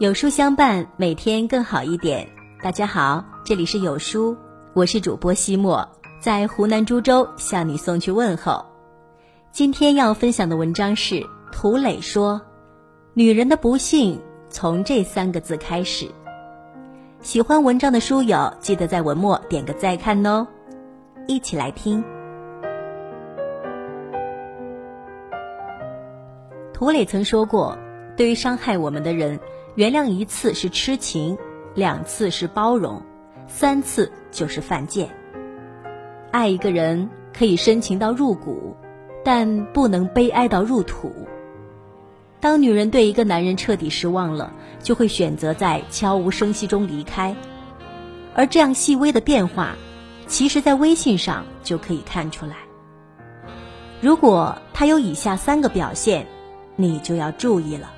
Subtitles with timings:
[0.00, 2.26] 有书相伴，每天更好一点。
[2.62, 4.34] 大家好，这里是有书，
[4.72, 5.86] 我是主播西莫，
[6.18, 8.64] 在湖南株洲向你送去问候。
[9.52, 11.22] 今天要分享的文章是
[11.52, 12.40] 涂磊说
[13.12, 14.18] ：“女人的不幸
[14.48, 16.10] 从这三个字开始。”
[17.20, 20.48] 喜欢文章的书友，记得在文末点个再看哦。
[21.26, 22.02] 一起来听。
[26.72, 27.76] 涂磊曾说过
[28.16, 29.38] ：“对于伤害我们的人。”
[29.80, 31.38] 原谅一次是痴情，
[31.74, 33.00] 两次是包容，
[33.48, 35.08] 三次就是犯贱。
[36.30, 38.76] 爱一个人可以深情到入骨，
[39.24, 41.10] 但不能悲哀到入土。
[42.40, 47.34] 当女人对一个男人彻底失望了，就会选择在悄无声息中离开。
[48.34, 49.76] 而这样细微的变化，
[50.26, 52.56] 其实在微信上就可以看出来。
[54.02, 56.26] 如果他有以下三个表现，
[56.76, 57.90] 你就要注意了，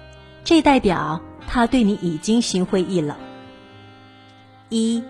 [0.44, 1.20] 这代表。
[1.54, 3.14] 他对你已经心灰意冷。
[4.70, 5.02] 一，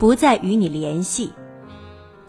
[0.00, 1.30] 不再与你联系。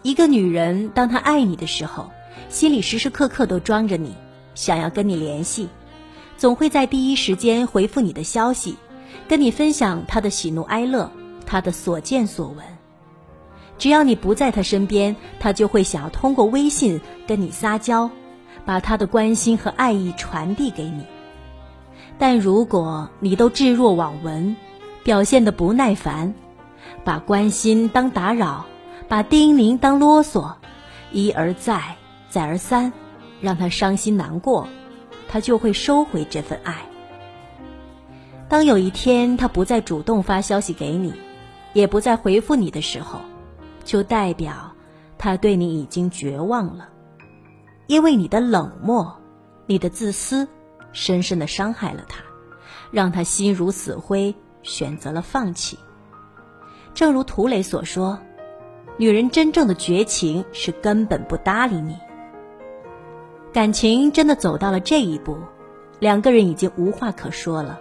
[0.02, 2.08] 一个女人，当她爱你的时候，
[2.48, 4.14] 心里时时刻刻都装着你，
[4.54, 5.68] 想要跟你联系，
[6.36, 8.76] 总会在第一时间回复你的消息，
[9.26, 11.10] 跟你分享她的喜怒哀乐，
[11.44, 12.64] 她的所见所闻。
[13.76, 18.08] 只要你不在她身边，她就会想要通过微信跟你撒娇，
[18.64, 21.04] 把她的关心和爱意传递给你。
[22.18, 24.56] 但如果你都置若罔闻，
[25.02, 26.34] 表现的不耐烦，
[27.04, 28.64] 把关心当打扰，
[29.08, 30.54] 把叮咛当啰嗦，
[31.10, 31.96] 一而再，
[32.28, 32.92] 再而三，
[33.40, 34.68] 让他伤心难过，
[35.28, 36.76] 他就会收回这份爱。
[38.48, 41.12] 当有一天他不再主动发消息给你，
[41.72, 43.18] 也不再回复你的时候，
[43.82, 44.72] 就代表
[45.18, 46.88] 他对你已经绝望了，
[47.88, 49.16] 因为你的冷漠，
[49.66, 50.46] 你的自私。
[50.92, 52.22] 深深的伤害了他，
[52.90, 55.78] 让他心如死灰，选择了放弃。
[56.94, 58.18] 正如涂磊所说，
[58.98, 61.96] 女人真正的绝情是根本不搭理你。
[63.52, 65.38] 感情真的走到了这一步，
[65.98, 67.80] 两个人已经无话可说了，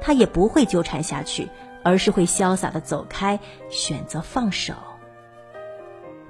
[0.00, 1.48] 他也不会纠缠下去，
[1.82, 3.38] 而是会潇洒的走开，
[3.68, 4.74] 选择放手，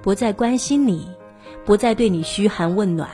[0.03, 1.11] 不再关心你，
[1.65, 3.11] 不再对你嘘寒问暖。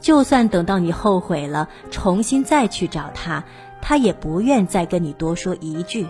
[0.00, 3.44] 就算等到你后悔了，重新再去找他，
[3.80, 6.06] 他也不愿再跟你多说一句，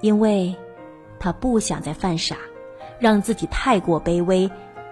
[0.00, 0.54] 因为，
[1.18, 2.36] 他不想再犯傻，
[2.98, 4.50] 让自己太过卑微，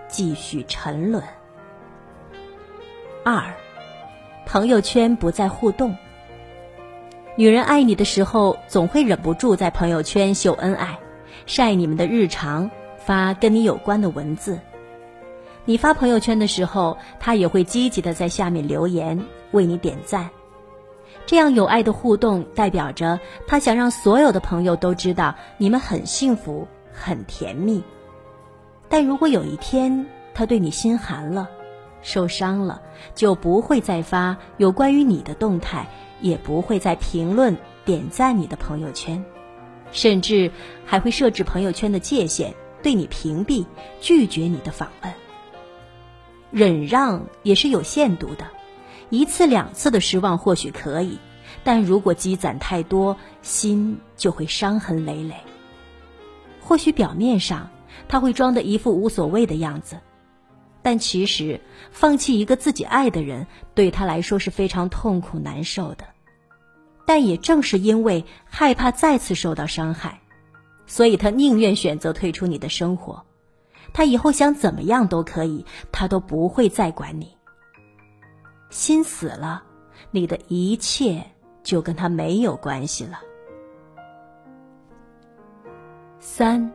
[0.09, 1.23] 继续沉沦。
[3.25, 3.55] 二，
[4.47, 5.97] 朋友圈不再互动。
[7.37, 10.99] 女人爱你的时候，总会忍不住在朋友圈秀恩爱，
[11.47, 14.59] 晒你们的日常，发跟你有关的文字。
[15.65, 20.29] 你发朋友圈的时候，他也会积极的在下面留言，为你点赞。
[21.25, 27.83] 这样有爱的互动，代表着他想让所有的朋友都知道你们很幸福、很甜蜜。
[28.89, 31.49] 但如果有一天他对你心寒了、
[32.03, 32.83] 受伤了，
[33.15, 35.87] 就不会再发有关于你的动态，
[36.21, 39.25] 也不会再评论、点赞你的朋友圈，
[39.93, 40.51] 甚至
[40.85, 42.53] 还会设置朋友圈的界限，
[42.83, 43.65] 对你屏蔽、
[44.01, 45.13] 拒绝你的访问。
[46.53, 48.47] 忍让也是有限度的，
[49.09, 51.19] 一次两次的失望或许可以，
[51.65, 55.35] 但如果积攒太多，心就会伤痕累累。
[56.61, 57.71] 或许表面上
[58.07, 59.97] 他会装的一副无所谓的样子，
[60.83, 61.59] 但其实
[61.91, 66.05] 放弃一个自己爱的人，对他来说是非常痛苦难受的。
[67.07, 70.21] 但也正是因为害怕再次受到伤害，
[70.87, 73.25] 所以他宁愿选择退出你的生活。
[73.93, 77.37] 他以后想怎么样都可以，他都不会再管你。
[78.71, 79.63] 心死了，
[80.11, 81.23] 你的一切
[81.63, 83.21] 就跟他没有关系了。
[86.19, 86.73] 三，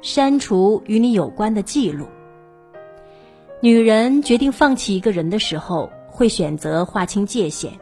[0.00, 2.06] 删除与你有关的记录。
[3.60, 7.78] 女人决定放弃一个人的时候，会选择划清界限。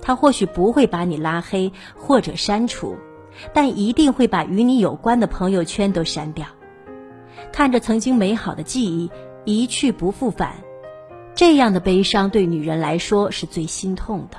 [0.00, 2.96] 她或许不会把你拉黑或者删除，
[3.52, 6.46] 但一定会把与你有关的朋友圈都删掉。
[7.52, 9.10] 看着曾经美好的记忆
[9.44, 10.56] 一去不复返，
[11.34, 14.38] 这样的悲伤对女人来说是最心痛的。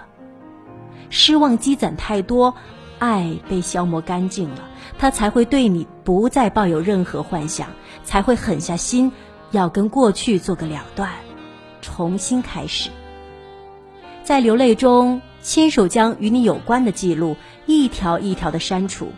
[1.10, 2.56] 失望积攒太多，
[3.00, 7.70] 爱被消磨干净了，她才会对你不再抱有任何幻想，
[8.04, 9.12] 才会狠下心
[9.52, 11.12] 要跟过去做个了断，
[11.82, 12.90] 重新开始。
[14.24, 17.38] 在流泪中，亲手将与你有关的记录
[17.68, 19.10] 一条一条的删除，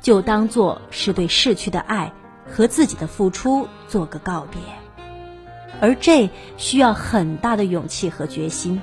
[0.00, 2.10] 就当做是对逝去的爱。
[2.50, 4.60] 和自己的付出做个告别，
[5.80, 8.80] 而这需要很大的勇气和决心。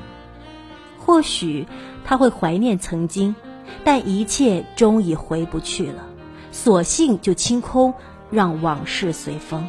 [0.97, 1.67] 或许
[2.05, 3.35] 他会怀念曾经，
[3.83, 6.05] 但一切终已回不去了，
[6.51, 7.93] 索性就清空，
[8.31, 9.67] 让往事随风。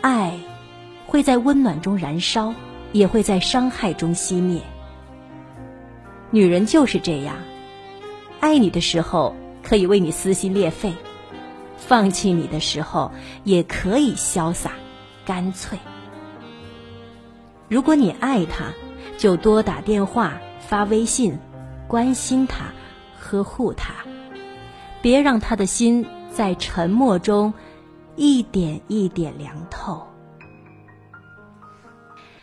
[0.00, 0.38] 爱，
[1.06, 2.54] 会在温暖中燃烧，
[2.92, 4.60] 也会在伤害中熄灭。
[6.30, 7.36] 女人就是这样，
[8.40, 10.92] 爱你的时候可以为你撕心裂肺，
[11.76, 13.12] 放弃你的时候
[13.44, 14.72] 也可以潇洒
[15.24, 15.78] 干脆。
[17.68, 18.72] 如果你爱他，
[19.18, 21.38] 就多打电话、发微信，
[21.88, 22.66] 关心他，
[23.18, 23.94] 呵护他，
[25.02, 27.54] 别让他的心在沉默中
[28.16, 30.06] 一点一点凉透。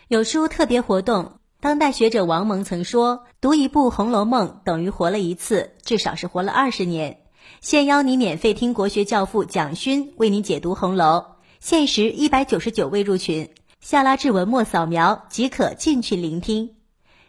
[0.08, 7.20] 有书特别活动，当代学者王蒙曾说：“读一部《红楼梦》等于活了一次，至少是活了二十年。”
[7.60, 11.24] 现邀你免费听国学教父蒋勋为你解读红楼，
[11.60, 13.48] 限时一百九十九位入群。
[13.80, 16.76] 下拉至文末扫描即可进群聆听，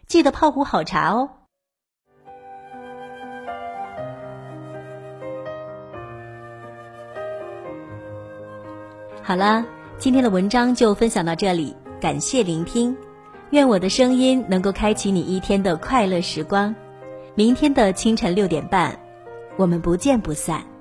[0.06, 1.28] 记得泡壶好茶哦。
[9.20, 9.64] 好了，
[9.98, 12.96] 今天的文章就分享到这里，感谢聆听，
[13.50, 16.72] 愿我的声音能够开启你一天的快乐时光。
[17.34, 18.96] 明天的清晨六点半，
[19.56, 20.73] 我们不见不散。